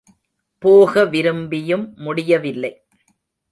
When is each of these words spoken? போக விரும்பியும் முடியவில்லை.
போக 0.63 1.03
விரும்பியும் 1.05 1.93
முடியவில்லை. 1.95 2.73